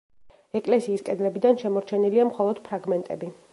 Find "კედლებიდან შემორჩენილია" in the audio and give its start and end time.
1.09-2.27